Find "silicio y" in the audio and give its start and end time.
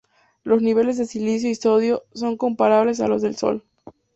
1.05-1.53